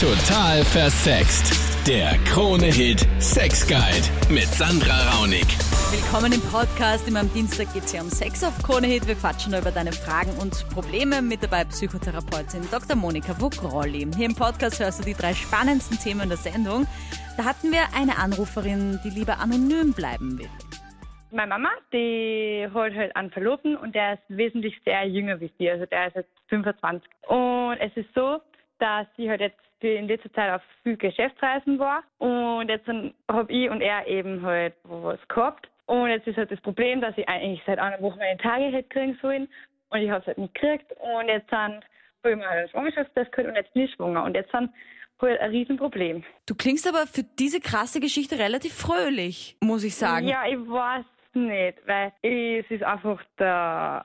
[0.00, 1.50] Total versext.
[1.84, 5.44] Der Krone-Hit Sex Guide mit Sandra Raunig.
[5.90, 7.08] Willkommen im Podcast.
[7.08, 9.08] Immer am Dienstag geht es ja um Sex auf Krone Hit.
[9.08, 11.20] Wir quatschen über deine Fragen und Probleme.
[11.20, 12.94] Mit dabei Psychotherapeutin Dr.
[12.94, 14.06] Monika Wugrolli.
[14.16, 16.86] Hier im Podcast hörst du die drei spannendsten Themen der Sendung.
[17.36, 20.50] Da hatten wir eine Anruferin, die lieber anonym bleiben will.
[21.32, 25.68] Meine Mama, die holt halt einen Verlobten und der ist wesentlich sehr jünger wie sie.
[25.68, 27.02] Also der ist jetzt 25.
[27.26, 28.40] Und es ist so,
[28.78, 32.02] dass sie halt jetzt in letzter Zeit auf viel Geschäftsreisen war.
[32.18, 32.88] Und jetzt
[33.30, 35.68] habe ich und er eben halt was gehabt.
[35.86, 38.88] Und jetzt ist halt das Problem, dass ich eigentlich seit einer Woche meine Tage hätte
[38.88, 39.48] kriegen sollen.
[39.90, 40.92] Und ich habe es halt nicht gekriegt.
[40.92, 41.82] Und jetzt sind,
[42.22, 44.24] habe ich mir halt einen Schwangerschaftstest gehört und jetzt bin ich schwanger.
[44.24, 44.70] Und jetzt sind
[45.20, 46.24] halt ein Riesenproblem.
[46.46, 50.28] Du klingst aber für diese krasse Geschichte relativ fröhlich, muss ich sagen.
[50.28, 54.04] Ja, ich weiß nicht, weil ich, es ist einfach der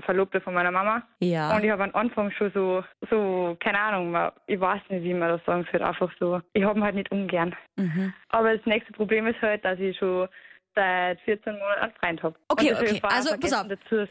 [0.00, 1.02] Verlobte von meiner Mama.
[1.20, 1.54] Ja.
[1.54, 5.28] Und ich habe am Anfang schon so, so, keine Ahnung, ich weiß nicht, wie man
[5.28, 6.40] das sagen soll, einfach so.
[6.52, 7.54] Ich habe ihn halt nicht ungern.
[7.76, 8.12] Mhm.
[8.28, 10.28] Aber das nächste Problem ist halt, dass ich schon
[10.74, 12.34] seit 14 Monaten Freund habe.
[12.48, 13.00] Okay, okay.
[13.02, 13.66] Also pass auf.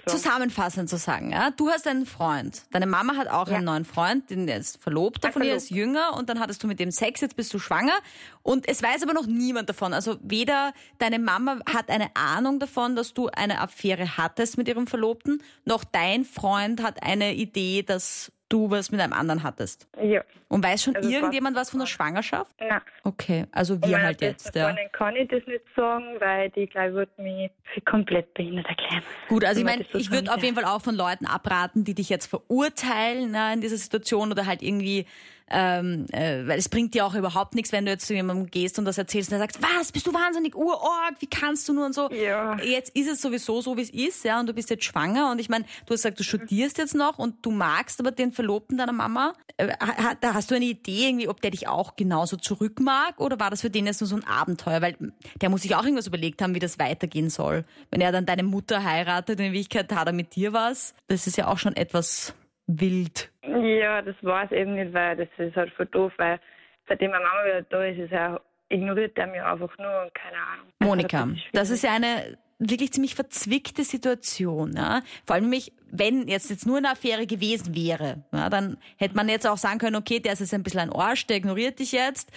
[0.06, 2.64] Zusammenfassend zu sagen, ja, du hast einen Freund.
[2.72, 3.56] Deine Mama hat auch Ja.
[3.58, 6.80] einen neuen Freund, den ist Verlobter von ihr, ist jünger und dann hattest du mit
[6.80, 7.98] dem Sex, jetzt bist du schwanger
[8.44, 9.94] und es weiß aber noch niemand davon.
[9.94, 14.88] Also weder deine Mama hat eine Ahnung davon, dass du eine Affäre hattest mit ihrem
[14.88, 19.88] Verlobten, noch dein Freund hat eine Idee, dass du was mit einem anderen hattest.
[20.02, 20.24] Ja.
[20.48, 22.52] Und weiß schon Also irgendjemand was von der Schwangerschaft?
[22.60, 22.82] Nein.
[23.04, 24.66] Okay, also wir halt jetzt, ja.
[24.66, 28.68] Freundin kann ich das nicht sagen, weil die, glaube ich, wird mich für komplett behindert
[28.68, 29.04] erklären.
[29.30, 32.10] Gut, also ich meine, ich würde auf jeden Fall auch von Leuten abraten, die dich
[32.10, 35.06] jetzt verurteilen na, in dieser Situation oder halt irgendwie,
[35.52, 38.80] ähm, äh, weil es bringt dir auch überhaupt nichts, wenn du jetzt zu jemandem gehst
[38.80, 41.86] und das erzählst und er sagt, was, bist du wahnsinnig urorg, wie kannst du nur
[41.86, 42.10] und so.
[42.12, 42.58] Ja.
[42.62, 45.40] Jetzt ist es sowieso so, wie es ist, ja, und du bist jetzt schwanger und
[45.40, 48.78] ich meine, du hast gesagt, du studierst jetzt noch und du magst aber den Verlobten
[48.78, 49.34] deiner Mama.
[49.58, 49.76] Äh,
[50.22, 53.50] da hast du eine Idee irgendwie, ob der dich auch genauso zurück mag oder war
[53.50, 54.82] das für den jetzt nur so ein Abenteuer?
[54.82, 54.96] Weil
[55.42, 57.66] der muss sich auch irgendwas überlegt haben, wie das weitergehen soll.
[57.90, 60.94] Wenn er dann deine Mutter heiratet, in Wirklichkeit hat er mit dir was.
[61.08, 62.34] Das ist ja auch schon etwas
[62.80, 63.32] wild.
[63.44, 66.40] Ja, das war es eben nicht, weil das ist halt voll doof, weil
[66.88, 70.38] seitdem meine Mama wieder da ist, ist er, ignoriert er mich einfach nur und keine
[70.38, 70.68] Ahnung.
[70.80, 74.74] Monika, Also, das ist ja eine wirklich ziemlich verzwickte Situation.
[74.76, 75.02] Ja?
[75.26, 79.28] Vor allem nämlich, wenn jetzt, jetzt nur eine Affäre gewesen wäre, ja, dann hätte man
[79.30, 81.92] jetzt auch sagen können, okay, der ist jetzt ein bisschen ein Arsch, der ignoriert dich
[81.92, 82.32] jetzt.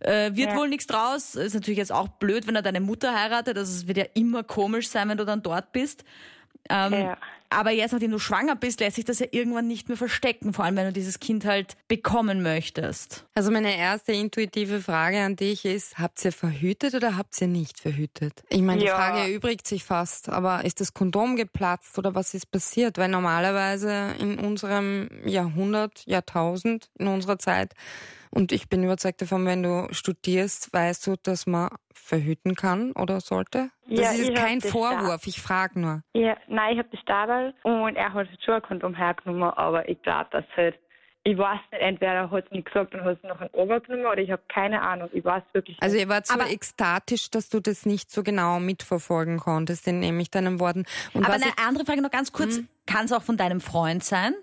[0.00, 0.56] Äh, wird Ja.
[0.56, 1.34] wohl nichts draus.
[1.36, 3.56] Ist natürlich jetzt auch blöd, wenn er deine Mutter heiratet.
[3.56, 6.04] Also es wird ja immer komisch sein, wenn du dann dort bist.
[6.70, 7.18] Ähm, Ja.
[7.50, 10.52] Aber jetzt, nachdem du schwanger bist, lässt sich das ja irgendwann nicht mehr verstecken.
[10.52, 13.25] Vor allem, wenn du dieses Kind halt bekommen möchtest.
[13.36, 17.78] Also meine erste intuitive Frage an dich ist, habt ihr verhütet oder habt ihr nicht
[17.78, 18.42] verhütet?
[18.48, 18.94] Ich meine, die Ja.
[18.96, 22.96] Frage erübrigt sich fast, aber ist das Kondom geplatzt oder was ist passiert?
[22.96, 27.74] Weil normalerweise in unserem Jahrhundert, Jahrtausend, in unserer Zeit,
[28.30, 33.20] und ich bin überzeugt davon, wenn du studierst, weißt du, dass man verhüten kann oder
[33.20, 33.68] sollte?
[33.86, 36.02] Das Ja, ist kein Vorwurf, ich frage nur.
[36.14, 40.00] Ja, nein, ich habe das Stabel und er hat schon ein Kondom hergenommen, aber ich
[40.00, 40.78] glaube, dass halt,
[41.26, 44.06] ich weiß nicht, entweder er hat es nicht gesagt und hat es noch ein Obergenommen
[44.06, 46.04] oder ich habe keine Ahnung, ich weiß wirklich Also nicht.
[46.04, 50.22] ihr wart so Aber- ekstatisch, dass du das nicht so genau mitverfolgen konntest, den nehme
[50.22, 50.84] ich deinen Worten.
[51.14, 52.60] Und Aber eine andere Frage noch ganz kurz.
[52.86, 54.34] Kann es auch von deinem Freund sein?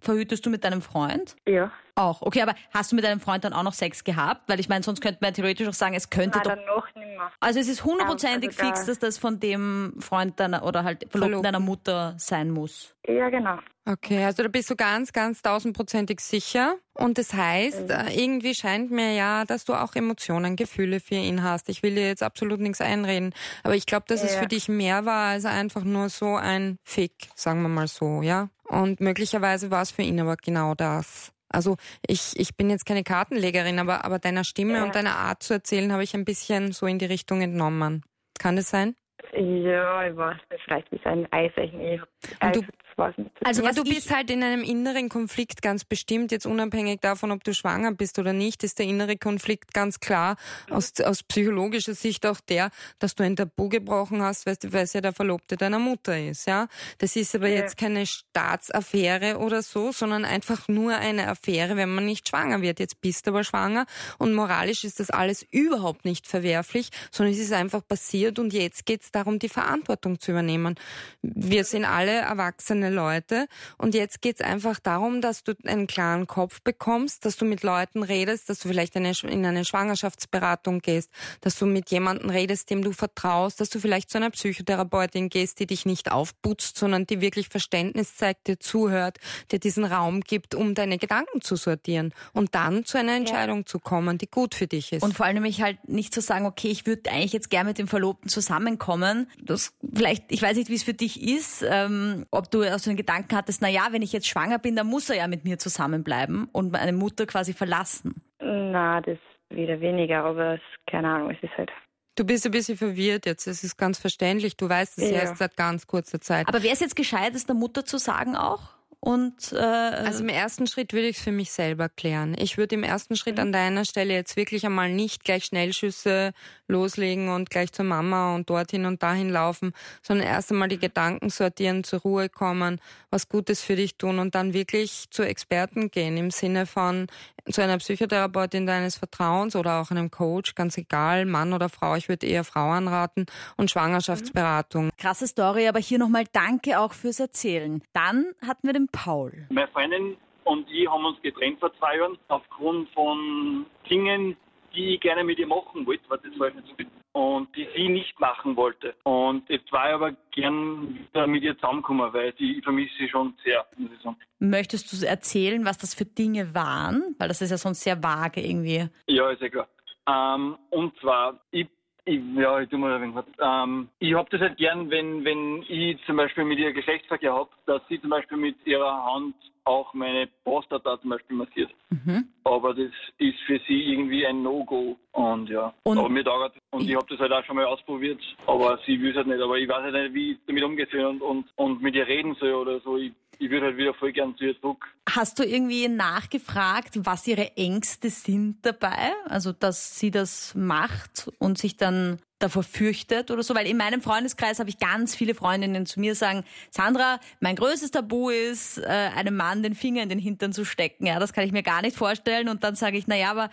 [0.00, 1.36] Verhütest du mit deinem Freund?
[1.46, 2.20] Ja, Auch.
[2.20, 4.42] Okay, aber hast du mit deinem Freund dann auch noch Sex gehabt?
[4.48, 6.54] Weil ich meine, sonst könnte man theoretisch auch sagen, es könnte nein, doch.
[6.54, 7.32] dann noch nicht mehr.
[7.40, 11.42] Also es ist hundertprozentig Also fix, dass das von dem Freund deiner oder halt Verlobten
[11.42, 12.94] deiner Mutter sein muss.
[13.08, 13.58] Ja, genau.
[13.88, 16.76] Okay, also da bist du ganz, ganz tausendprozentig sicher.
[16.94, 21.42] Und das heißt, äh, irgendwie scheint mir ja, dass du auch Emotionen, Gefühle für ihn
[21.42, 21.68] hast.
[21.70, 23.32] Ich will dir jetzt absolut nichts einreden.
[23.62, 24.40] Aber ich glaube, dass es Ja.
[24.40, 28.48] für dich mehr war als einfach nur so ein Fick, sagen wir mal so, ja?
[28.64, 31.32] Und möglicherweise war es für ihn aber genau das.
[31.48, 31.76] Also
[32.06, 34.84] ich, ich bin jetzt keine Kartenlegerin, aber, aber deiner Stimme Ja.
[34.84, 38.02] und deiner Art zu erzählen habe ich ein bisschen so in die Richtung entnommen.
[38.38, 38.94] Kann das sein?
[39.32, 41.80] Ja, ich weiß nicht, vielleicht ist ein Eiszeichen.
[41.80, 42.08] Ich hab
[42.44, 42.60] Und du-
[42.98, 43.30] Eis, nicht.
[43.44, 47.30] Also ja, was du bist halt in einem inneren Konflikt ganz bestimmt, jetzt unabhängig davon,
[47.30, 50.36] ob du schwanger bist oder nicht, ist der innere Konflikt ganz klar
[50.70, 54.94] aus, aus psychologischer Sicht auch der, dass du ein Tabu gebrochen hast, weil weil es
[54.94, 56.68] ja der Verlobte deiner Mutter ist, ja.
[56.96, 57.56] Das ist aber Ja.
[57.56, 62.80] jetzt keine Staatsaffäre oder so, sondern einfach nur eine Affäre, wenn man nicht schwanger wird.
[62.80, 63.84] Jetzt bist du aber schwanger
[64.18, 68.86] und moralisch ist das alles überhaupt nicht verwerflich, sondern es ist einfach passiert und jetzt
[68.86, 70.74] geht es darum, die Verantwortung zu übernehmen.
[71.22, 73.46] Wir sind alle erwachsene Leute.
[73.78, 78.02] Und jetzt geht's einfach darum, dass du einen klaren Kopf bekommst, dass du mit Leuten
[78.02, 81.10] redest, dass du vielleicht eine, in eine Schwangerschaftsberatung gehst,
[81.40, 85.58] dass du mit jemandem redest, dem du vertraust, dass du vielleicht zu einer Psychotherapeutin gehst,
[85.60, 89.18] die dich nicht aufputzt, sondern die wirklich Verständnis zeigt, dir zuhört,
[89.50, 93.66] dir diesen Raum gibt, um deine Gedanken zu sortieren und dann zu einer Entscheidung ja.
[93.66, 95.02] zu kommen, die gut für dich ist.
[95.02, 97.78] Und vor allem nämlich halt nicht zu sagen, okay, ich würde eigentlich jetzt gerne mit
[97.78, 98.95] dem Verlobten zusammenkommen.
[99.42, 102.90] Das vielleicht, ich weiß nicht, wie es für dich ist, ähm, ob du aus so
[102.90, 105.44] den Gedanken hattest, na ja, wenn ich jetzt schwanger bin, dann muss er ja mit
[105.44, 108.22] mir zusammenbleiben und meine Mutter quasi verlassen.
[108.40, 109.18] Na, das
[109.50, 110.60] wieder weniger, aber es,
[110.90, 111.70] keine Ahnung, es ist halt
[112.16, 113.46] Du bist ein bisschen verwirrt jetzt.
[113.46, 114.56] Es ist ganz verständlich.
[114.56, 115.18] Du weißt es ja.
[115.18, 116.48] erst seit ganz kurzer Zeit.
[116.48, 118.75] Aber wäre es jetzt gescheit, es der Mutter zu sagen auch?
[119.06, 122.34] Und, äh, also im ersten Schritt würde ich es für mich selber klären.
[122.36, 123.42] Ich würde im ersten Schritt mhm.
[123.42, 126.32] an deiner Stelle jetzt wirklich einmal nicht gleich Schnellschüsse
[126.66, 131.30] loslegen und gleich zur Mama und dorthin und dahin laufen, sondern erst einmal die Gedanken
[131.30, 132.80] sortieren, zur Ruhe kommen,
[133.10, 137.06] was Gutes für dich tun und dann wirklich zu Experten gehen im Sinne von
[137.48, 141.94] zu einer Psychotherapeutin deines Vertrauens oder auch einem Coach, ganz egal, Mann oder Frau.
[141.94, 143.26] Ich würde eher Frau anraten
[143.56, 144.90] und Schwangerschaftsberatung.
[144.98, 147.82] Krasse Story, aber hier nochmal danke auch fürs Erzählen.
[147.92, 149.32] Dann hatten wir den Paul.
[149.50, 154.36] Meine Freundin und ich haben uns getrennt vor zwei Jahren aufgrund von Dingen,
[154.74, 156.84] die ich gerne mit ihr machen wollte, was das war nicht so
[157.16, 158.94] und die sie nicht machen wollte.
[159.04, 163.08] Und jetzt war ich aber gern wieder mit ihr zusammengekommen, weil die, ich vermisse sie
[163.08, 164.06] schon sehr, ich.
[164.38, 167.16] Möchtest du erzählen, was das für Dinge waren?
[167.18, 168.88] Weil das ist ja sonst sehr vage irgendwie.
[169.06, 169.66] Ja, ist ja klar.
[170.06, 171.66] Ähm, und zwar, ich
[172.06, 175.62] ich, ja, ich tu mal ein wenig ähm, Ich hab das halt gern, wenn, wenn
[175.68, 179.92] ich zum Beispiel mit ihr Geschlechtsverkehr hab, dass sie zum Beispiel mit ihrer Hand auch
[179.94, 181.70] meine Prostata zum Beispiel massiert.
[181.90, 182.28] Mhm.
[182.44, 184.96] Aber das ist für sie irgendwie ein No-Go.
[185.10, 187.64] Und ja, und, aber mir dauert Und ich, ich habe das halt auch schon mal
[187.64, 189.42] ausprobiert, aber sie will es halt nicht.
[189.42, 192.06] Aber ich weiß halt nicht, wie ich damit umgehen soll und, und, und mit ihr
[192.06, 192.96] reden soll oder so.
[192.96, 194.84] Ich, ich würde halt wieder voll gern zu ihr zurück.
[195.08, 199.12] Hast du irgendwie nachgefragt, was ihre Ängste sind dabei?
[199.26, 204.02] Also, dass sie das macht und sich dann davor fürchtet oder so, weil in meinem
[204.02, 209.10] Freundeskreis habe ich ganz viele Freundinnen zu mir sagen, Sandra, mein größtes Tabu ist, äh,
[209.16, 211.06] einem Mann den Finger in den Hintern zu stecken.
[211.06, 212.48] Ja, das kann ich mir gar nicht vorstellen.
[212.48, 213.48] Und dann sage ich, na ja, aber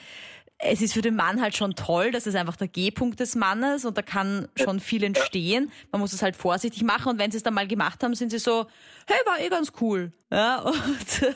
[0.66, 3.86] es ist für den Mann halt schon toll, das ist einfach der G-Punkt des Mannes
[3.86, 5.72] und da kann schon viel entstehen.
[5.92, 8.32] Man muss es halt vorsichtig machen und wenn sie es dann mal gemacht haben, sind
[8.32, 8.68] sie so,
[9.08, 10.12] hey, war eh ganz cool.
[10.34, 11.36] Ja, und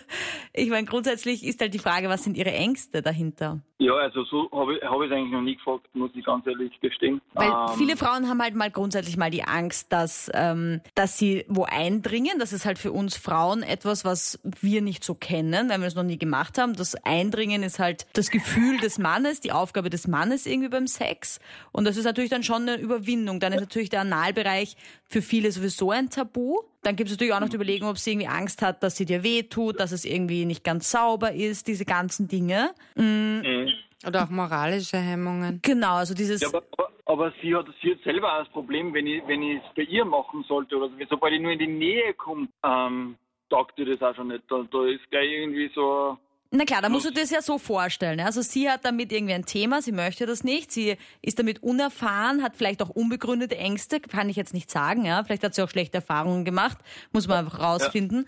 [0.53, 3.59] ich meine, grundsätzlich ist halt die Frage, was sind ihre Ängste dahinter?
[3.77, 6.71] Ja, also so habe ich es hab eigentlich noch nie gefragt, muss ich ganz ehrlich
[6.81, 7.21] gestehen.
[7.35, 11.45] Weil ähm, viele Frauen haben halt mal grundsätzlich mal die Angst, dass, ähm, dass sie
[11.47, 12.39] wo eindringen.
[12.39, 15.93] Das ist halt für uns Frauen etwas, was wir nicht so kennen, weil wir es
[15.93, 16.73] noch nie gemacht haben.
[16.73, 21.39] Das Eindringen ist halt das Gefühl des Mannes, die Aufgabe des Mannes irgendwie beim Sex.
[21.71, 23.39] Und das ist natürlich dann schon eine Überwindung.
[23.39, 26.61] Dann ist natürlich der Analbereich für viele sowieso ein Tabu.
[26.83, 29.05] Dann gibt es natürlich auch noch die Überlegung, ob sie irgendwie Angst hat, dass sie
[29.05, 32.71] dir wehtut, dass es irgendwie nicht ganz sauber ist, diese ganzen Dinge.
[32.95, 33.43] Mhm.
[33.43, 33.73] Mhm.
[34.05, 35.59] Oder auch moralische Hemmungen.
[35.63, 36.41] Genau, also dieses.
[36.41, 39.41] Ja, aber, aber, aber, sie, hat, sie hat selber auch das Problem, wenn ich wenn
[39.41, 42.47] ich es bei ihr machen sollte oder so, sobald ich nur in die Nähe komme,
[42.63, 43.15] ähm,
[43.49, 44.43] taugt ihr das auch schon nicht.
[44.49, 46.17] Da, da ist gleich irgendwie so
[46.57, 48.19] na klar, da musst du dir das ja so vorstellen.
[48.19, 52.41] Also sie hat damit irgendwie ein Thema, sie möchte das nicht, sie ist damit unerfahren,
[52.41, 55.23] hat vielleicht auch unbegründete Ängste, kann ich jetzt nicht sagen, ja.
[55.23, 56.79] Vielleicht hat sie auch schlechte Erfahrungen gemacht,
[57.11, 58.27] muss man einfach rausfinden.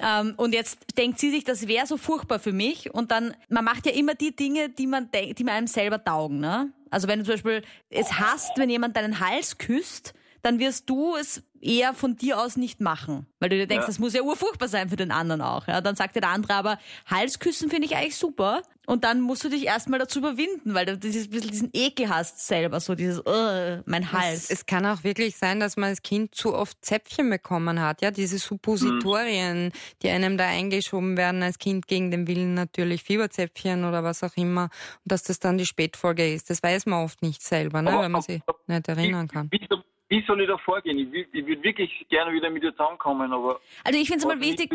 [0.00, 0.20] Ja.
[0.20, 2.94] Ähm, und jetzt denkt sie sich, das wäre so furchtbar für mich.
[2.94, 6.40] Und dann, man macht ja immer die Dinge, die man, die man einem selber taugen,
[6.40, 6.70] ne?
[6.90, 10.14] Also wenn du zum Beispiel es hasst, wenn jemand deinen Hals küsst,
[10.46, 13.26] dann wirst du es eher von dir aus nicht machen.
[13.40, 13.86] Weil du dir denkst, ja.
[13.88, 15.66] das muss ja urfurchtbar sein für den anderen auch.
[15.66, 18.62] Ja, dann sagt der andere aber, Halsküssen finde ich eigentlich super.
[18.86, 22.46] Und dann musst du dich erstmal dazu überwinden, weil du dieses, bisschen diesen Ekel hast
[22.46, 24.44] selber, so dieses, uh, mein Hals.
[24.44, 28.00] Es, es, kann auch wirklich sein, dass man als Kind zu oft Zäpfchen bekommen hat,
[28.00, 29.72] ja, diese Suppositorien, mhm.
[30.02, 34.36] die einem da eingeschoben werden als Kind gegen den Willen natürlich, Fieberzäpfchen oder was auch
[34.36, 34.64] immer,
[35.04, 36.48] und dass das dann die Spätfolge ist.
[36.48, 39.48] Das weiß man oft nicht selber, ne, weil man sich nicht erinnern kann.
[39.50, 39.68] Wie, wie,
[40.08, 40.98] wie soll ich da vorgehen?
[40.98, 43.60] Ich, ich würde wirklich gerne wieder mit dir zusammenkommen, aber.
[43.82, 44.70] Also ich finde es mal wichtig,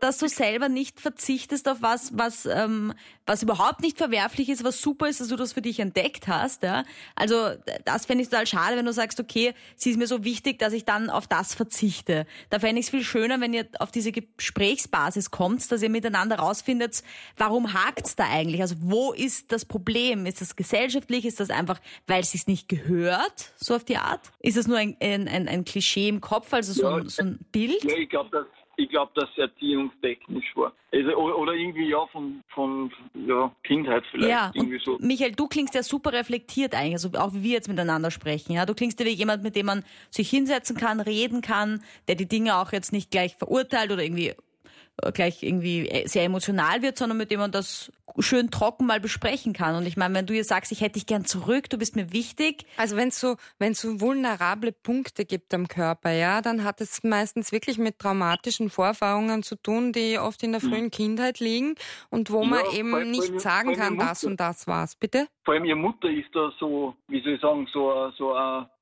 [0.00, 2.94] dass du selber nicht verzichtest auf was, was, ähm,
[3.26, 6.62] was überhaupt nicht verwerflich ist, was super ist, dass du das für dich entdeckt hast.
[6.62, 6.84] Ja?
[7.14, 7.50] Also
[7.84, 10.72] das fände ich total schade, wenn du sagst, okay, sie ist mir so wichtig, dass
[10.72, 12.26] ich dann auf das verzichte.
[12.48, 16.38] Da fände ich es viel schöner, wenn ihr auf diese Gesprächsbasis kommt, dass ihr miteinander
[16.38, 17.02] rausfindet,
[17.36, 18.62] warum hakt's da eigentlich?
[18.62, 20.24] Also wo ist das Problem?
[20.24, 21.26] Ist das gesellschaftlich?
[21.26, 24.30] Ist das einfach, weil es sich nicht gehört, so auf die Art?
[24.40, 27.38] Ist das nur ein, ein, ein, Klischee im Kopf, also so, ja, ein, so ein
[27.52, 27.84] Bild?
[27.84, 28.46] Ja, ich glaube, dass
[28.80, 30.72] ich glaube, dass erziehungstechnisch war.
[30.92, 34.30] Also, oder irgendwie ja von, von ja, Kindheit vielleicht.
[34.30, 34.96] Ja, irgendwie so.
[35.00, 38.52] Michael, du klingst ja super reflektiert eigentlich, also auch wie wir jetzt miteinander sprechen.
[38.52, 42.14] Ja, du klingst ja wie jemand, mit dem man sich hinsetzen kann, reden kann, der
[42.14, 44.34] die Dinge auch jetzt nicht gleich verurteilt oder irgendwie
[45.14, 49.76] gleich irgendwie sehr emotional wird, sondern mit dem man das schön trocken mal besprechen kann.
[49.76, 52.12] Und ich meine, wenn du jetzt sagst, ich hätte dich gern zurück, du bist mir
[52.12, 52.64] wichtig.
[52.76, 57.02] Also wenn es so, wenn so vulnerable Punkte gibt am Körper, ja, dann hat es
[57.04, 60.90] meistens wirklich mit traumatischen Vorerfahrungen zu tun, die oft in der frühen mhm.
[60.90, 61.76] Kindheit liegen
[62.10, 64.96] und wo ja, man eben allem, nicht sagen kann, das und das war's.
[64.96, 65.28] Bitte?
[65.44, 68.34] Vor allem ihre Mutter ist da so, wie soll ich sagen, so, so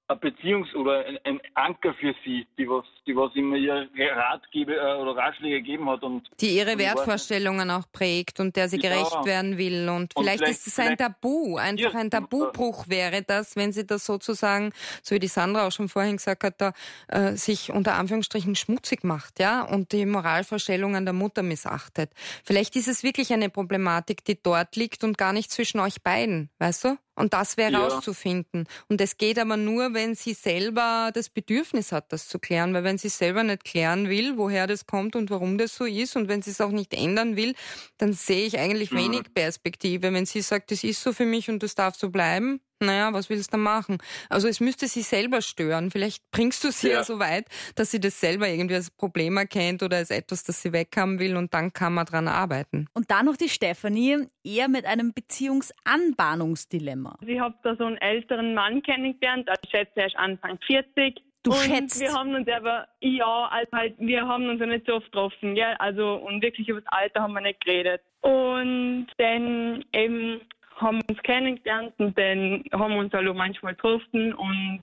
[0.08, 4.74] ein Beziehungs- oder ein, ein, Anker für sie, die was, die was immer ihr Ratgebe
[4.74, 8.90] äh, oder Ratschläge gegeben hat und die ihre Wertvorstellungen auch prägt und der sie ja.
[8.90, 13.22] gerecht werden will und, und vielleicht, vielleicht, ist es ein Tabu, einfach ein Tabubruch wäre
[13.22, 14.72] das, wenn sie das sozusagen,
[15.02, 16.72] so wie die Sandra auch schon vorhin gesagt hat, da
[17.08, 22.10] äh, sich unter Anführungsstrichen schmutzig macht, ja, und die Moralvorstellungen der Mutter missachtet.
[22.44, 26.50] Vielleicht ist es wirklich eine Problematik, die dort liegt und gar nicht zwischen euch beiden,
[26.58, 26.98] weißt du?
[27.18, 27.86] Und das wäre ja.
[27.86, 28.66] rauszufinden.
[28.88, 32.74] Und es geht aber nur, wenn sie selber das Bedürfnis hat, das zu klären.
[32.74, 36.16] Weil wenn sie selber nicht klären will, woher das kommt und warum das so ist,
[36.16, 37.54] und wenn sie es auch nicht ändern will,
[37.98, 38.98] dann sehe ich eigentlich mhm.
[38.98, 40.12] wenig Perspektive.
[40.12, 43.30] Wenn sie sagt, das ist so für mich und das darf so bleiben, naja, was
[43.30, 43.98] willst du machen?
[44.28, 45.90] Also es müsste sie selber stören.
[45.90, 46.98] Vielleicht bringst du sie ja.
[46.98, 50.62] ja so weit, dass sie das selber irgendwie als Problem erkennt oder als etwas, das
[50.62, 52.86] sie weghaben will und dann kann man dran arbeiten.
[52.94, 57.18] Und dann noch die Stefanie, eher mit einem Beziehungsanbahnungsdilemma.
[57.26, 61.22] Ich habe da so einen älteren Mann kennengelernt, also ich schätze, er ist Anfang 40.
[61.42, 62.00] Du und schätzt?
[62.00, 65.54] Wir haben uns aber, ja, also halt, wir haben uns ja nicht so oft getroffen,
[65.54, 65.76] gell?
[65.78, 68.02] Also, und wirklich über das Alter haben wir nicht geredet.
[68.20, 70.40] Und dann eben
[70.80, 74.82] haben uns kennengelernt und dann haben wir uns halt auch manchmal getroffen und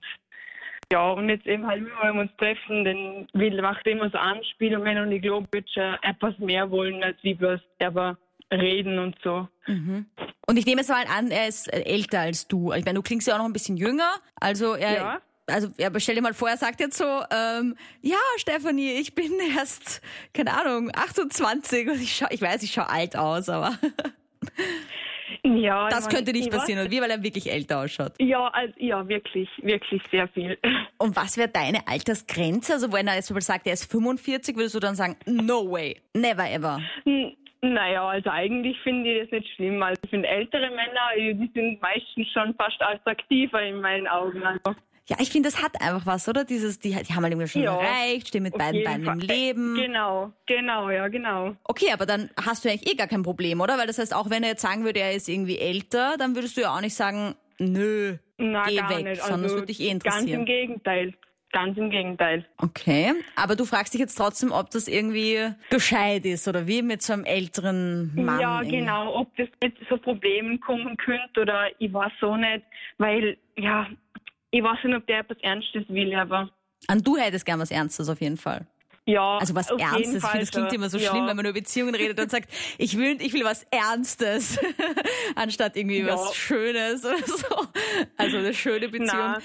[0.92, 4.18] ja, und jetzt eben halt, wenn wir uns treffen, dann will, macht er immer so
[4.18, 8.16] Anspielungen und ich glaube, wird schon etwas mehr wollen, als wie wir aber
[8.52, 9.48] reden und so.
[9.66, 10.06] Mhm.
[10.46, 12.72] Und ich nehme es mal an, er ist älter als du.
[12.72, 14.14] Ich meine, du klingst ja auch noch ein bisschen jünger.
[14.40, 15.20] Also er, ja.
[15.48, 19.32] also ja, stell dir mal vor, er sagt jetzt so, ähm, ja, Stefanie, ich bin
[19.56, 20.00] erst,
[20.32, 23.76] keine Ahnung, 28 und ich schau, ich weiß, ich schaue alt aus, aber.
[25.42, 28.12] Ja, das könnte nicht passieren, oder wie, weil er wirklich älter ausschaut.
[28.18, 30.58] Ja, also, ja, wirklich, wirklich sehr viel.
[30.98, 32.74] Und was wäre deine Altersgrenze?
[32.74, 36.00] Also wenn er jetzt mal sagt, er ist 45, würdest du dann sagen, no way,
[36.14, 36.80] never ever?
[37.62, 39.82] Naja, also eigentlich finde ich das nicht schlimm.
[39.82, 44.42] Also ich finde ältere Männer, die sind meistens schon fast attraktiver in meinen Augen.
[44.42, 44.76] Also.
[45.08, 46.44] Ja, ich finde, das hat einfach was, oder?
[46.44, 49.74] Dieses, die, die haben halt irgendwie schon ja, erreicht, stehen mit beiden Beinen im Leben.
[49.76, 51.54] Genau, genau, ja, genau.
[51.62, 53.78] Okay, aber dann hast du eigentlich eh gar kein Problem, oder?
[53.78, 56.56] Weil das heißt, auch wenn er jetzt sagen würde, er ist irgendwie älter, dann würdest
[56.56, 59.22] du ja auch nicht sagen, nö, Na, geh weg, nicht.
[59.22, 60.26] sondern also, würde dich eh interessieren.
[60.26, 61.14] Ganz im Gegenteil.
[61.52, 62.44] Ganz im Gegenteil.
[62.58, 65.38] Okay, aber du fragst dich jetzt trotzdem, ob das irgendwie
[65.70, 68.40] gescheit ist oder wie mit so einem älteren Mann.
[68.40, 68.80] Ja, irgendwie.
[68.80, 72.64] genau, ob das mit so Problemen kommen könnte oder ich weiß so nicht,
[72.98, 73.86] weil ja,
[74.56, 76.50] ich weiß nicht, ob der etwas Ernstes will, aber.
[76.90, 78.66] Und du hättest gern was Ernstes auf jeden Fall.
[79.08, 80.24] Ja, also was Ernstes.
[80.24, 81.10] Finde, das klingt immer so ja.
[81.10, 84.58] schlimm, wenn man über Beziehungen redet und sagt, ich will, ich will was Ernstes,
[85.36, 86.08] anstatt irgendwie ja.
[86.08, 87.66] was Schönes oder so.
[88.16, 89.08] Also eine schöne Beziehung.
[89.08, 89.38] Na.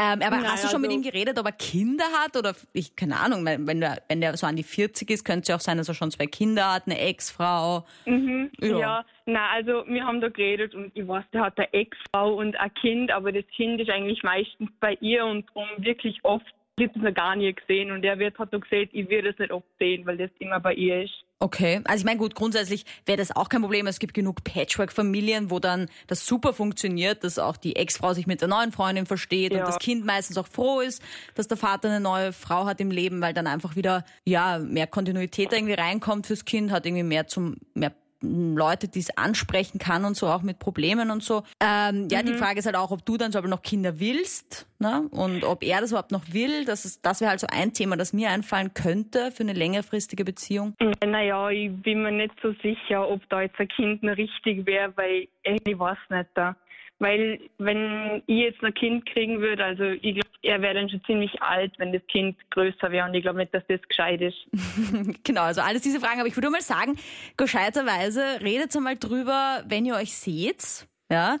[0.00, 2.96] Ähm, aber naja, hast du schon mit ihm geredet, ob er Kinder hat oder ich
[2.96, 5.60] keine Ahnung, wenn der, wenn der so an die 40 ist, könnte es ja auch
[5.60, 7.84] sein, dass er schon zwei Kinder hat, eine Ex-Frau.
[8.06, 8.78] Mhm, ja.
[8.78, 12.58] ja, na also wir haben da geredet und ich weiß, der hat eine Ex-Frau und
[12.58, 16.46] ein Kind, aber das Kind ist eigentlich meistens bei ihr und um wirklich oft
[16.78, 19.38] wird es noch gar nie gesehen und er wird hat doch gesagt, ich würde es
[19.38, 21.24] nicht oft sehen, weil das immer bei ihr ist.
[21.42, 23.86] Okay, also ich meine gut, grundsätzlich wäre das auch kein Problem.
[23.86, 28.42] Es gibt genug Patchwork-Familien, wo dann das super funktioniert, dass auch die Ex-Frau sich mit
[28.42, 29.60] der neuen Freundin versteht ja.
[29.60, 31.00] und das Kind meistens auch froh ist,
[31.34, 34.86] dass der Vater eine neue Frau hat im Leben, weil dann einfach wieder ja mehr
[34.86, 40.04] Kontinuität irgendwie reinkommt fürs Kind, hat irgendwie mehr zum mehr Leute, die es ansprechen kann
[40.04, 41.42] und so, auch mit Problemen und so.
[41.60, 42.26] Ähm, ja, mhm.
[42.26, 45.08] die Frage ist halt auch, ob du dann so aber noch Kinder willst ne?
[45.10, 46.64] und ob er das überhaupt noch will.
[46.64, 50.24] Das, ist, das wäre halt so ein Thema, das mir einfallen könnte für eine längerfristige
[50.24, 50.74] Beziehung.
[51.04, 54.92] Naja, ich bin mir nicht so sicher, ob da jetzt ein Kind noch richtig wäre,
[54.96, 56.56] weil ich weiß nicht da.
[57.00, 61.02] Weil wenn ich jetzt ein Kind kriegen würde, also ich glaube, er wäre dann schon
[61.06, 64.36] ziemlich alt, wenn das Kind größer wäre und ich glaube nicht, dass das gescheit ist.
[65.24, 66.20] genau, also alles diese Fragen.
[66.20, 66.98] Aber ich würde mal sagen,
[67.38, 70.86] gescheiterweise redet einmal drüber, wenn ihr euch seht.
[71.10, 71.38] Ja,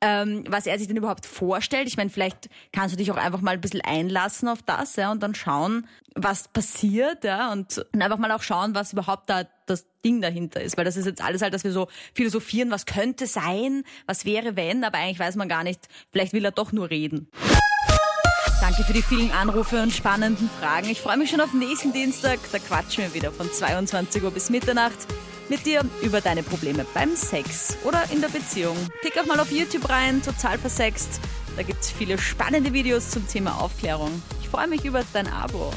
[0.00, 1.88] ähm, was er sich denn überhaupt vorstellt.
[1.88, 5.10] Ich meine, vielleicht kannst du dich auch einfach mal ein bisschen einlassen auf das, ja,
[5.10, 9.44] und dann schauen, was passiert, ja, und, und einfach mal auch schauen, was überhaupt da
[9.66, 10.76] das Ding dahinter ist.
[10.76, 14.56] Weil das ist jetzt alles halt, dass wir so philosophieren, was könnte sein, was wäre
[14.56, 17.28] wenn, aber eigentlich weiß man gar nicht, vielleicht will er doch nur reden.
[18.60, 20.88] Danke für die vielen Anrufe und spannenden Fragen.
[20.90, 22.38] Ich freue mich schon auf nächsten Dienstag.
[22.52, 25.06] Da quatschen wir wieder von 22 Uhr bis Mitternacht
[25.48, 28.76] mit dir über deine Probleme beim Sex oder in der Beziehung.
[29.00, 31.20] Klick auch mal auf YouTube rein, total versext.
[31.56, 34.22] Da gibt es viele spannende Videos zum Thema Aufklärung.
[34.40, 35.72] Ich freue mich über dein Abo.